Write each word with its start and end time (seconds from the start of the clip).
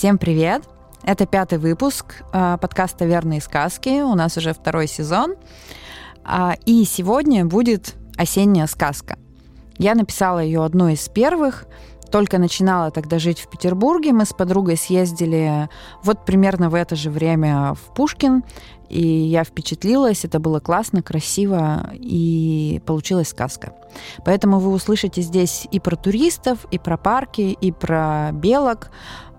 Всем 0.00 0.16
привет! 0.16 0.62
Это 1.02 1.26
пятый 1.26 1.58
выпуск 1.58 2.22
э, 2.32 2.56
подкаста 2.58 3.04
«Верные 3.04 3.42
сказки». 3.42 4.00
У 4.00 4.14
нас 4.14 4.34
уже 4.38 4.54
второй 4.54 4.86
сезон. 4.86 5.34
А, 6.24 6.54
и 6.64 6.84
сегодня 6.84 7.44
будет 7.44 7.96
осенняя 8.16 8.66
сказка. 8.66 9.18
Я 9.76 9.94
написала 9.94 10.38
ее 10.38 10.64
одной 10.64 10.94
из 10.94 11.06
первых. 11.10 11.66
Только 12.10 12.38
начинала 12.38 12.90
тогда 12.90 13.18
жить 13.18 13.40
в 13.40 13.50
Петербурге. 13.50 14.14
Мы 14.14 14.24
с 14.24 14.32
подругой 14.32 14.78
съездили 14.78 15.68
вот 16.02 16.24
примерно 16.24 16.70
в 16.70 16.74
это 16.74 16.96
же 16.96 17.10
время 17.10 17.74
в 17.74 17.94
Пушкин. 17.94 18.42
И 18.88 19.06
я 19.06 19.44
впечатлилась, 19.44 20.24
это 20.24 20.40
было 20.40 20.58
классно, 20.60 21.02
красиво, 21.02 21.90
и 21.92 22.82
получилась 22.86 23.28
сказка. 23.28 23.74
Поэтому 24.24 24.58
вы 24.58 24.72
услышите 24.72 25.20
здесь 25.22 25.68
и 25.70 25.78
про 25.78 25.94
туристов, 25.94 26.66
и 26.72 26.78
про 26.78 26.96
парки, 26.96 27.56
и 27.60 27.70
про 27.70 28.30
белок, 28.32 28.90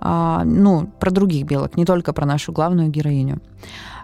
а, 0.02 0.44
ну, 0.44 0.88
про 1.00 1.12
других 1.12 1.46
белок, 1.46 1.78
не 1.78 1.86
только 1.86 2.12
про 2.12 2.26
нашу 2.26 2.52
главную 2.52 2.90
героиню. 2.90 3.40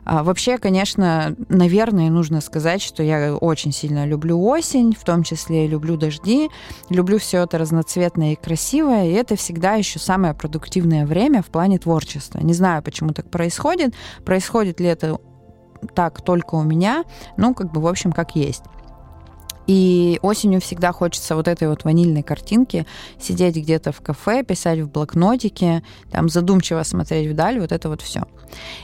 А, 0.06 0.24
вообще, 0.24 0.58
конечно, 0.58 1.36
наверное, 1.50 2.10
нужно 2.10 2.40
сказать, 2.40 2.82
что 2.82 3.04
я 3.04 3.36
очень 3.36 3.74
сильно 3.74 4.06
люблю 4.06 4.42
осень, 4.42 4.96
в 4.98 5.04
том 5.04 5.24
числе 5.24 5.68
люблю 5.68 5.98
дожди, 5.98 6.50
люблю 6.90 7.20
все 7.20 7.44
это 7.44 7.58
разноцветное 7.58 8.32
и 8.32 8.36
красивое, 8.36 9.08
и 9.08 9.12
это 9.12 9.36
всегда 9.36 9.74
еще 9.74 10.00
самое 10.00 10.34
продуктивное 10.34 11.06
время 11.06 11.42
в 11.42 11.48
плане 11.48 11.78
творчества. 11.78 12.40
Не 12.40 12.54
знаю, 12.54 12.84
почему 12.84 13.10
так 13.10 13.30
происходит, 13.30 13.96
происходит 14.24 14.80
ли 14.80 14.86
это 14.86 15.18
так 15.94 16.22
только 16.22 16.56
у 16.56 16.64
меня, 16.64 17.04
ну, 17.36 17.54
как 17.54 17.74
бы, 17.74 17.82
в 17.82 17.88
общем, 17.88 18.12
как 18.12 18.36
есть. 18.36 18.64
И 19.68 20.20
осенью 20.22 20.62
всегда 20.62 20.92
хочется 20.94 21.36
вот 21.36 21.48
этой 21.48 21.68
вот 21.68 21.84
ванильной 21.84 22.24
картинки, 22.24 22.86
сидеть 23.20 23.58
где-то 23.58 23.92
в 23.92 24.02
кафе, 24.02 24.44
писать 24.44 24.80
в 24.80 24.90
блокнотике, 24.90 25.84
там 26.12 26.30
задумчиво 26.30 26.84
смотреть 26.84 27.30
вдаль, 27.30 27.60
вот 27.60 27.72
это 27.72 27.90
вот 27.90 28.02
все. 28.02 28.24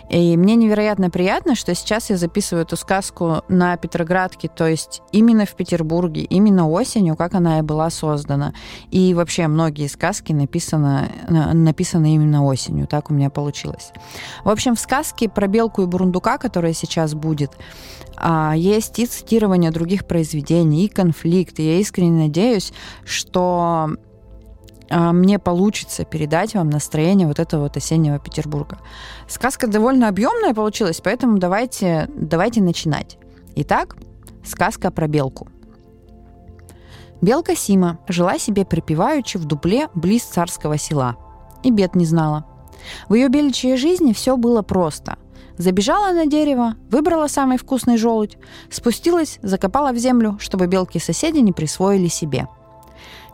И 0.10 0.36
мне 0.38 0.56
невероятно 0.56 1.10
приятно, 1.10 1.56
что 1.56 1.74
сейчас 1.74 2.10
я 2.10 2.18
записываю 2.18 2.66
эту 2.66 2.76
сказку 2.76 3.44
на 3.48 3.78
Петроградке, 3.78 4.50
то 4.50 4.68
есть 4.68 5.02
именно 5.12 5.46
в 5.46 5.56
Петербурге, 5.56 6.24
именно 6.24 6.70
осенью, 6.70 7.16
как 7.16 7.34
она 7.34 7.60
и 7.60 7.62
была 7.62 7.90
создана. 7.90 8.54
И 8.92 9.14
вообще 9.14 9.48
многие 9.48 9.88
сказки 9.88 10.34
написаны, 10.34 11.10
написаны 11.28 12.16
именно 12.16 12.46
осенью, 12.46 12.88
так 12.88 13.10
у 13.10 13.14
меня 13.14 13.30
получилось. 13.30 13.92
В 14.44 14.50
общем, 14.50 14.76
в 14.76 14.80
сказке 14.80 15.30
про 15.30 15.48
белку 15.48 15.84
и 15.84 15.86
бурундука, 15.86 16.38
которая 16.38 16.74
сейчас 16.74 17.14
будет, 17.14 17.52
а, 18.16 18.54
есть 18.56 19.00
и 19.00 19.06
цитирование 19.06 19.72
других 19.72 20.06
произведений, 20.06 20.73
и 20.74 20.88
конфликт. 20.88 21.60
Я 21.60 21.80
искренне 21.80 22.24
надеюсь, 22.24 22.74
что 23.06 23.92
а, 24.90 25.12
мне 25.12 25.40
получится 25.40 26.06
передать 26.06 26.54
вам 26.54 26.70
настроение 26.70 27.28
вот 27.28 27.40
этого 27.40 27.64
вот 27.64 27.78
осеннего 27.78 28.20
Петербурга. 28.20 28.80
Сказка 29.28 29.68
довольно 29.68 30.08
объемная 30.08 30.54
получилась, 30.54 31.02
поэтому 31.04 31.38
давайте, 31.38 32.10
давайте 32.16 32.62
начинать. 32.62 33.18
Итак, 33.56 33.96
сказка 34.46 34.92
про 34.92 35.08
белку. 35.08 35.48
Белка 37.22 37.56
Сима 37.56 38.00
жила 38.08 38.38
себе 38.38 38.66
припеваючи 38.66 39.38
в 39.38 39.46
дупле 39.46 39.88
близ 39.96 40.24
царского 40.24 40.78
села. 40.78 41.16
И 41.64 41.72
бед 41.72 41.96
не 41.96 42.06
знала. 42.06 42.46
В 43.08 43.14
ее 43.14 43.30
беличьей 43.30 43.78
жизни 43.78 44.12
все 44.12 44.36
было 44.36 44.62
просто. 44.62 45.18
Забежала 45.58 46.14
на 46.14 46.26
дерево, 46.26 46.76
выбрала 46.90 47.28
самый 47.28 47.58
вкусный 47.58 47.98
желудь, 47.98 48.38
спустилась, 48.72 49.40
закопала 49.44 49.92
в 49.92 49.98
землю, 49.98 50.38
чтобы 50.40 50.66
белки-соседи 50.68 51.40
не 51.40 51.52
присвоили 51.52 52.08
себе. 52.08 52.48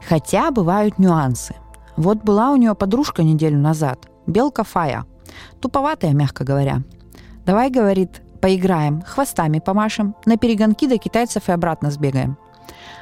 Хотя 0.08 0.52
бывают 0.52 1.00
нюансы. 1.00 1.56
Вот 1.96 2.18
была 2.24 2.52
у 2.52 2.58
нее 2.58 2.76
подружка 2.76 3.24
неделю 3.24 3.58
назад, 3.58 4.08
белка 4.28 4.64
Фая. 4.64 5.06
Туповатая, 5.62 6.14
мягко 6.14 6.44
говоря. 6.44 6.84
«Давай,— 7.46 7.70
говорит,— 7.72 8.22
поиграем, 8.42 9.02
хвостами 9.02 9.60
помашем, 9.60 10.16
на 10.26 10.38
перегонки 10.38 10.88
до 10.88 10.98
китайцев 10.98 11.48
и 11.50 11.52
обратно 11.52 11.90
сбегаем». 11.90 12.38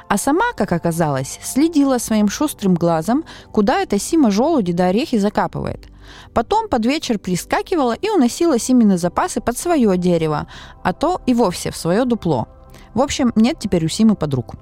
А 0.07 0.17
сама, 0.17 0.53
как 0.55 0.71
оказалось, 0.71 1.39
следила 1.43 1.97
своим 1.97 2.29
шустрым 2.29 2.75
глазом, 2.75 3.25
куда 3.51 3.81
эта 3.81 3.99
Сима 3.99 4.31
желуди 4.31 4.73
до 4.73 4.87
орехи 4.87 5.17
закапывает– 5.17 5.87
Потом 6.33 6.69
под 6.69 6.85
вечер 6.85 7.19
прискакивала 7.19 7.93
и 7.93 8.09
уносила 8.09 8.59
семенные 8.59 8.97
запасы 8.97 9.41
под 9.41 9.57
свое 9.57 9.97
дерево, 9.97 10.47
а 10.83 10.93
то 10.93 11.21
и 11.25 11.33
вовсе 11.33 11.71
в 11.71 11.77
свое 11.77 12.05
дупло. 12.05 12.47
В 12.93 13.01
общем, 13.01 13.31
нет 13.35 13.57
теперь 13.59 13.85
у 13.85 13.89
Симы 13.89 14.15
подруг. 14.15 14.55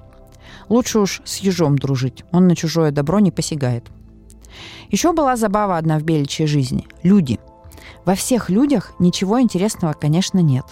Лучше 0.68 0.98
уж 0.98 1.22
с 1.24 1.38
ежом 1.38 1.78
дружить, 1.78 2.24
он 2.32 2.48
на 2.48 2.56
чужое 2.56 2.90
добро 2.90 3.20
не 3.20 3.30
посягает. 3.30 3.84
Еще 4.90 5.12
была 5.12 5.36
забава 5.36 5.76
одна 5.76 5.98
в 5.98 6.02
беличьей 6.02 6.46
жизни– 6.46 6.86
люди. 7.02 7.38
Во 8.04 8.14
всех 8.14 8.50
людях 8.50 8.94
ничего 8.98 9.40
интересного, 9.40 9.92
конечно, 9.92 10.38
нет. 10.38 10.64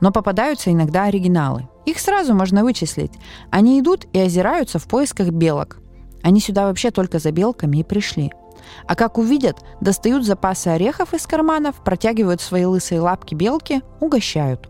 Но 0.00 0.12
попадаются 0.12 0.70
иногда 0.72 1.04
оригиналы. 1.04 1.68
Их 1.86 1.98
сразу 1.98 2.34
можно 2.34 2.64
вычислить. 2.64 3.12
Они 3.50 3.80
идут 3.80 4.06
и 4.12 4.18
озираются 4.18 4.78
в 4.78 4.86
поисках 4.86 5.28
белок. 5.28 5.78
Они 6.22 6.40
сюда 6.40 6.66
вообще 6.66 6.90
только 6.90 7.18
за 7.18 7.32
белками 7.32 7.78
и 7.78 7.84
пришли– 7.84 8.32
а 8.86 8.94
как 8.94 9.18
увидят, 9.18 9.58
достают 9.80 10.24
запасы 10.24 10.68
орехов 10.68 11.14
из 11.14 11.26
карманов, 11.26 11.76
протягивают 11.82 12.40
свои 12.40 12.64
лысые 12.64 13.00
лапки 13.00 13.34
белки, 13.34 13.82
угощают. 14.00 14.68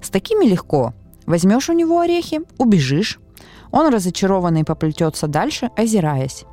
С 0.00 0.10
такими 0.10 0.44
легко. 0.44 0.94
Возьмешь 1.26 1.68
у 1.68 1.72
него 1.72 2.00
орехи, 2.00 2.40
убежишь. 2.58 3.18
Он 3.70 3.92
разочарованный 3.92 4.64
поплетется 4.64 5.26
дальше, 5.26 5.70
озираясь. 5.76 6.44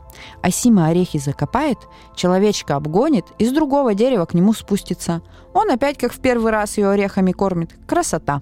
А 0.41 0.51
Сима 0.51 0.87
орехи 0.87 1.19
закопает, 1.19 1.77
человечка 2.15 2.75
обгонит 2.75 3.25
и 3.37 3.45
с 3.45 3.51
другого 3.51 3.93
дерева 3.93 4.25
к 4.25 4.33
нему 4.33 4.53
спустится. 4.53 5.21
Он 5.53 5.71
опять, 5.71 5.97
как 5.97 6.13
в 6.13 6.19
первый 6.19 6.51
раз, 6.51 6.77
ее 6.77 6.89
орехами 6.89 7.31
кормит. 7.31 7.75
Красота! 7.87 8.41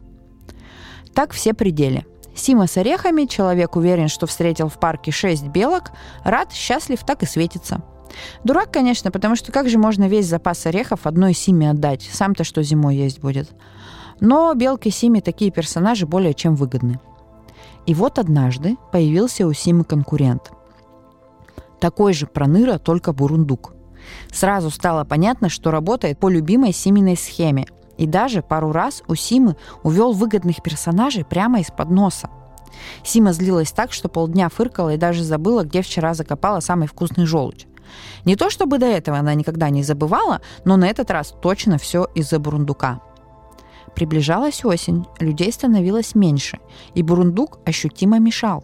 Так 1.14 1.32
все 1.32 1.54
пределы. 1.54 2.06
Сима 2.36 2.66
с 2.66 2.78
орехами, 2.78 3.26
человек 3.26 3.76
уверен, 3.76 4.08
что 4.08 4.26
встретил 4.26 4.70
в 4.70 4.80
парке 4.80 5.12
шесть 5.12 5.48
белок, 5.48 5.92
рад, 6.24 6.52
счастлив, 6.52 7.04
так 7.06 7.22
и 7.22 7.28
светится– 7.28 7.84
Дурак, 8.44 8.72
конечно, 8.72 9.12
потому 9.12 9.36
что 9.36 9.52
как 9.52 9.70
же 9.70 9.78
можно 9.78 10.08
весь 10.08 10.28
запас 10.28 10.66
орехов 10.66 11.06
одной 11.06 11.34
Симе 11.34 11.70
отдать? 11.70 12.10
Сам-то 12.12 12.44
что 12.44 12.62
зимой 12.64 12.96
есть 12.96 13.20
будет. 13.20 13.52
Но 14.20 14.54
Белке 14.54 14.92
Симе 14.92 15.22
такие 15.22 15.52
персонажи 15.52 16.06
более 16.06 16.34
чем 16.34 16.56
выгодны. 16.56 17.00
И 17.86 17.94
вот 17.94 18.20
однажды 18.20 18.78
появился 18.92 19.46
у 19.46 19.54
Симы 19.54 19.84
конкурент. 19.84 20.52
Такой 21.80 22.14
же 22.14 22.28
проныра, 22.28 22.78
только 22.78 23.12
бурундук. 23.12 23.74
Сразу 24.32 24.70
стало 24.70 25.04
понятно, 25.04 25.50
что 25.50 25.72
работает 25.72 26.20
по 26.20 26.30
любимой 26.30 26.72
Симиной 26.72 27.18
схеме. 27.18 27.66
И 27.98 28.08
даже 28.08 28.42
пару 28.42 28.72
раз 28.72 29.04
у 29.08 29.16
Симы 29.16 29.56
увел 29.84 30.14
выгодных 30.14 30.64
персонажей 30.64 31.26
прямо 31.26 31.60
из-под 31.60 31.90
носа. 31.90 32.30
Сима 33.04 33.34
злилась 33.34 33.72
так, 33.72 33.92
что 33.92 34.10
полдня 34.10 34.50
фыркала 34.50 34.94
и 34.94 34.98
даже 34.98 35.24
забыла, 35.24 35.64
где 35.64 35.82
вчера 35.82 36.14
закопала 36.14 36.60
самый 36.60 36.88
вкусный 36.88 37.26
желудь. 37.26 37.68
Не 38.26 38.36
то 38.36 38.50
чтобы 38.50 38.78
до 38.78 38.86
этого 38.86 39.18
она 39.18 39.34
никогда 39.34 39.70
не 39.70 39.84
забывала, 39.84 40.42
но 40.66 40.78
на 40.78 40.88
этот 40.88 41.12
раз 41.12 41.34
точно 41.42 41.78
все 41.78 42.08
из-за 42.16 42.40
бурундука. 42.40 43.02
Приближалась 43.96 44.66
осень, 44.66 45.06
людей 45.20 45.52
становилось 45.52 46.16
меньше, 46.16 46.60
и 46.96 47.04
бурундук 47.04 47.60
ощутимо 47.66 48.20
мешал. 48.20 48.64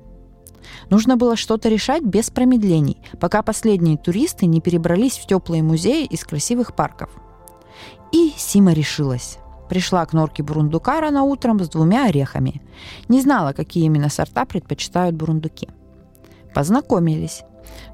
Нужно 0.89 1.17
было 1.17 1.35
что-то 1.35 1.69
решать 1.69 2.03
без 2.03 2.29
промедлений, 2.29 3.01
пока 3.19 3.41
последние 3.41 3.97
туристы 3.97 4.45
не 4.45 4.61
перебрались 4.61 5.17
в 5.17 5.27
теплые 5.27 5.63
музеи 5.63 6.05
из 6.05 6.23
красивых 6.23 6.75
парков. 6.75 7.09
И 8.11 8.33
Сима 8.37 8.73
решилась. 8.73 9.37
Пришла 9.69 10.03
к 10.05 10.13
норке 10.13 10.41
бурундука 10.41 10.99
рано 10.99 11.23
утром 11.23 11.63
с 11.63 11.69
двумя 11.69 12.07
орехами. 12.07 12.61
Не 13.07 13.21
знала, 13.21 13.53
какие 13.53 13.85
именно 13.85 14.09
сорта 14.09 14.45
предпочитают 14.45 15.15
бурундуки. 15.15 15.69
Познакомились. 16.55 17.43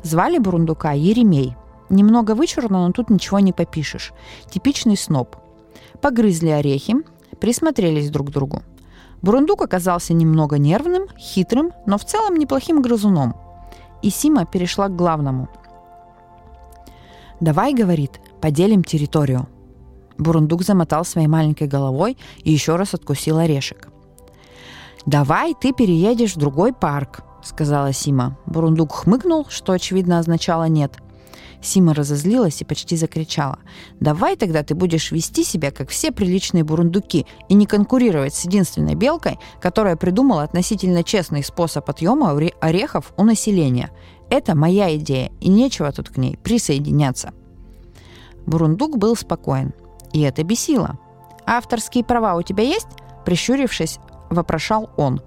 Звали 0.03 0.37
Бурундука 0.37 0.91
Еремей. 0.91 1.55
Немного 1.89 2.35
вычурно, 2.35 2.88
но 2.88 2.91
тут 2.91 3.09
ничего 3.09 3.39
не 3.39 3.53
попишешь. 3.53 4.13
Типичный 4.50 4.97
сноб. 4.97 5.35
Погрызли 6.01 6.50
орехи, 6.50 6.95
присмотрелись 7.39 8.09
друг 8.09 8.29
к 8.29 8.31
другу. 8.31 8.62
Бурундук 9.21 9.62
оказался 9.62 10.13
немного 10.13 10.57
нервным, 10.57 11.07
хитрым, 11.17 11.71
но 11.85 11.97
в 11.97 12.06
целом 12.06 12.35
неплохим 12.35 12.81
грызуном. 12.81 13.35
И 14.01 14.09
Сима 14.09 14.45
перешла 14.45 14.88
к 14.88 14.95
главному. 14.95 15.50
«Давай,— 17.39 17.73
говорит,— 17.75 18.19
поделим 18.41 18.83
территорию». 18.83 19.47
Бурундук 20.18 20.63
замотал 20.63 21.03
своей 21.06 21.27
маленькой 21.27 21.68
головой 21.68 22.18
и 22.44 22.51
еще 22.51 22.75
раз 22.75 22.94
откусил 22.94 23.38
орешек. 23.39 23.89
«Давай 25.06 25.53
ты 25.53 25.73
переедешь 25.73 26.35
в 26.35 26.39
другой 26.39 26.73
парк», 26.73 27.23
сказала 27.45 27.94
Сима. 27.94 28.38
Бурундук 28.45 28.92
хмыкнул, 28.94 29.45
что 29.50 29.74
очевидно 29.74 30.19
означало 30.19 30.65
«нет». 30.65 31.00
Сима 31.62 31.94
разозлилась 31.94 32.62
и 32.62 32.65
почти 32.65 32.95
закричала. 32.95 33.59
«Давай 34.00 34.36
тогда 34.36 34.63
ты 34.63 34.75
будешь 34.75 35.12
вести 35.12 35.44
себя, 35.44 35.71
как 35.71 35.89
все 35.89 36.12
приличные 36.12 36.63
бурундуки, 36.63 37.25
и 37.50 37.53
не 37.53 37.65
конкурировать 37.65 38.36
с 38.36 38.45
единственной 38.45 38.95
белкой, 38.95 39.39
которая 39.62 39.95
придумала 39.95 40.44
относительно 40.44 41.03
честный 41.03 41.44
способ 41.44 41.89
отъема 41.89 42.38
орехов 42.62 43.13
у 43.18 43.24
населения. 43.24 43.92
Это 44.30 44.56
моя 44.56 44.95
идея, 44.97 45.31
и 45.39 45.50
нечего 45.50 45.92
тут 45.92 46.09
к 46.09 46.18
ней 46.18 46.38
присоединяться». 46.38 47.33
Бурундук 48.45 48.97
был 48.97 49.15
спокоен. 49.15 49.74
И 50.13 50.21
это 50.21 50.44
бесило. 50.44 51.00
«Авторские 51.45 52.03
права 52.03 52.36
у 52.36 52.42
тебя 52.42 52.63
есть?» 52.63 52.88
Прищурившись, 53.25 53.97
вопрошал 54.30 54.92
он. 54.97 55.21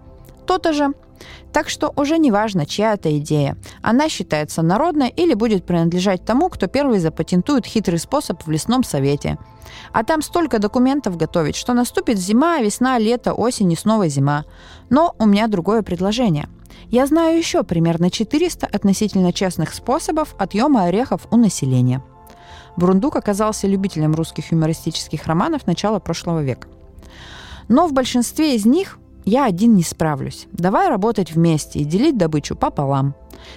«То-то 0.47 0.73
же. 0.73 0.93
Так 1.53 1.69
что 1.69 1.93
уже 1.97 2.19
не 2.19 2.31
важно, 2.31 2.67
чья 2.67 2.94
это 2.94 3.17
идея. 3.19 3.56
Она 3.82 4.09
считается 4.09 4.62
народной 4.62 5.09
или 5.09 5.35
будет 5.35 5.65
принадлежать 5.65 6.25
тому, 6.25 6.49
кто 6.49 6.67
первый 6.67 6.99
запатентует 6.99 7.67
хитрый 7.67 7.99
способ 7.99 8.43
в 8.44 8.50
лесном 8.50 8.85
совете. 8.85 9.38
А 9.93 10.05
там 10.05 10.23
столько 10.23 10.59
документов 10.59 11.17
готовить, 11.17 11.56
что 11.56 11.75
наступит 11.75 12.19
зима, 12.19 12.61
весна, 12.61 12.99
лето, 12.99 13.32
осень 13.32 13.73
и 13.73 13.76
снова 13.76 14.09
зима. 14.09 14.44
Но 14.91 15.15
у 15.19 15.26
меня 15.26 15.49
другое 15.49 15.82
предложение. 15.82 16.49
Я 16.91 17.06
знаю 17.06 17.37
еще 17.37 17.65
примерно 17.65 18.11
400 18.11 18.67
относительно 18.67 19.32
честных 19.32 19.75
способов 19.75 20.35
отъема 20.38 20.85
орехов 20.85 21.26
у 21.31 21.37
населения. 21.37 22.03
Брундук 22.76 23.17
оказался 23.17 23.67
любителем 23.67 24.15
русских 24.15 24.53
юмористических 24.53 25.26
романов 25.26 25.67
начала 25.67 25.99
прошлого 25.99 26.43
века. 26.43 26.69
Но 27.69 27.87
в 27.87 27.93
большинстве 27.93 28.55
из 28.55 28.65
них 28.65 28.99
я 29.29 29.45
один 29.45 29.75
не 29.75 29.83
справлюсь. 29.83 30.47
Давай 30.53 30.89
работать 30.89 31.33
вместе 31.33 31.81
и 31.81 31.85
делить 31.85 32.17
добычу 32.17 32.57
пополам. 32.57 33.15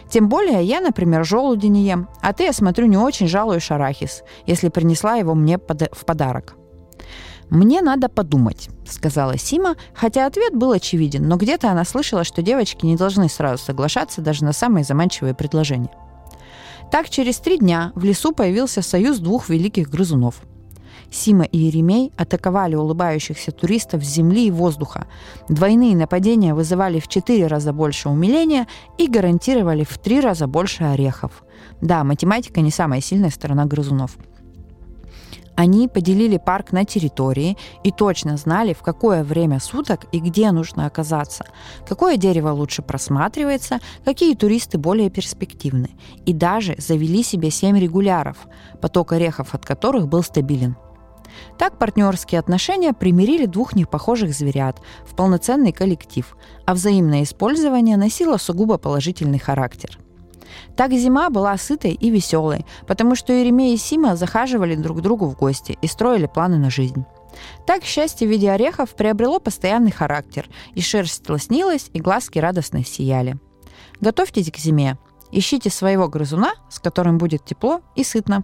Тем 0.10 0.30
более 0.30 0.64
я, 0.64 0.82
например, 0.82 1.26
желуди 1.26 1.68
не 1.68 1.86
ем, 1.86 2.08
а 2.22 2.34
ты, 2.34 2.44
я 2.44 2.54
смотрю, 2.54 2.88
не 2.88 2.98
очень 2.98 3.28
жалуешь 3.28 3.72
арахис, 3.72 4.24
если 4.46 4.70
принесла 4.70 5.16
его 5.16 5.34
мне 5.34 5.58
в 5.58 6.06
подарок. 6.06 6.56
«Мне 7.50 7.82
надо 7.82 8.08
подумать»,— 8.08 8.70
сказала 8.88 9.38
Сима, 9.38 9.76
хотя 9.94 10.26
ответ 10.26 10.56
был 10.56 10.72
очевиден, 10.72 11.28
но 11.28 11.36
где-то 11.36 11.70
она 11.70 11.84
слышала, 11.84 12.24
что 12.24 12.42
девочки 12.42 12.86
не 12.86 12.96
должны 12.96 13.28
сразу 13.28 13.62
соглашаться 13.62 14.22
даже 14.22 14.46
на 14.46 14.54
самые 14.54 14.86
заманчивые 14.86 15.34
предложения. 15.34 15.92
Так 16.92 17.10
через 17.10 17.40
три 17.40 17.58
дня 17.58 17.92
в 17.96 18.06
лесу 18.06 18.32
появился 18.32 18.82
союз 18.82 19.20
двух 19.20 19.50
великих 19.50 19.90
грызунов. 19.90 20.42
Сима 21.12 21.44
и 21.44 21.58
Еремей 21.58 22.12
атаковали 22.18 22.76
улыбающихся 22.76 23.52
туристов 23.52 24.04
с 24.04 24.08
земли 24.08 24.48
и 24.48 24.52
воздуха. 24.52 25.08
Двойные 25.50 25.96
нападения 25.96 26.54
вызывали 26.54 27.00
в 27.00 27.08
четыре 27.08 27.48
раза 27.48 27.74
больше 27.74 28.10
умиления 28.10 28.68
и 28.98 29.08
гарантировали 29.08 29.84
в 29.84 29.98
три 29.98 30.22
раза 30.22 30.48
больше 30.48 30.86
орехов. 30.86 31.44
Да, 31.82 32.04
математика 32.04 32.62
не 32.62 32.72
самая 32.72 33.02
сильная 33.02 33.30
сторона 33.30 33.66
грызунов– 33.66 34.18
они 35.56 35.88
поделили 35.88 36.38
парк 36.38 36.72
на 36.72 36.86
территории 36.86 37.56
и 37.84 37.92
точно 37.92 38.38
знали, 38.38 38.74
в 38.74 38.82
какое 38.82 39.24
время 39.24 39.60
суток 39.60 40.06
и 40.12 40.20
где 40.20 40.52
нужно 40.52 40.86
оказаться, 40.88 41.46
какое 41.88 42.18
дерево 42.18 42.50
лучше 42.50 42.82
просматривается, 42.82 43.80
какие 44.04 44.36
туристы 44.36 44.80
более 44.80 45.12
перспективны. 45.12 45.92
И 46.26 46.34
даже 46.34 46.76
завели 46.80 47.22
себе 47.22 47.52
семь 47.52 47.78
регуляров, 47.78 48.38
поток 48.82 49.12
орехов 49.12 49.54
от 49.54 49.64
которых 49.64 50.08
был 50.08 50.24
стабилен. 50.24 50.78
Так 51.58 51.78
партнерские 51.78 52.40
отношения 52.40 52.94
примирили 52.94 53.46
двух 53.46 53.76
непохожих 53.76 54.34
зверят 54.34 54.82
в 55.06 55.16
полноценный 55.16 55.72
коллектив, 55.72 56.36
а 56.66 56.74
взаимное 56.74 57.24
использование 57.24 57.98
носило 57.98 58.38
сугубо 58.38 58.78
положительный 58.78 59.40
характер– 59.40 60.00
так 60.76 60.92
зима 60.92 61.30
была 61.30 61.58
сытой 61.58 61.92
и 61.92 62.10
веселой, 62.10 62.66
потому 62.88 63.16
что 63.16 63.34
Еремей 63.34 63.76
и 63.76 63.78
Сима 63.78 64.16
захаживали 64.16 64.76
друг 64.76 65.00
к 65.00 65.02
другу 65.02 65.28
в 65.28 65.38
гости 65.38 65.78
и 65.82 65.88
строили 65.88 66.28
планы 66.28 66.58
на 66.58 66.70
жизнь. 66.70 67.06
Так 67.66 67.84
счастье 67.84 68.28
в 68.28 68.32
виде 68.32 68.52
орехов 68.52 68.96
приобрело 68.96 69.40
постоянный 69.40 69.92
характер, 69.92 70.50
и 70.74 70.82
шерсть 70.82 71.30
лоснилась, 71.30 71.90
и 71.94 72.00
глазки 72.00 72.40
радостно 72.40 72.84
сияли. 72.84 73.38
Готовьтесь 74.02 74.52
к 74.52 74.58
зиме. 74.58 74.98
Ищите 75.32 75.70
своего 75.70 76.10
грызуна, 76.10 76.54
с 76.70 76.80
которым 76.80 77.18
будет 77.18 77.46
тепло 77.46 77.82
и 77.96 78.04
сытно. 78.04 78.44